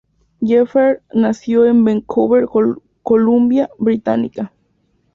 [0.41, 2.47] Jeffery nació en Vancouver,
[3.03, 4.51] Columbia Británica.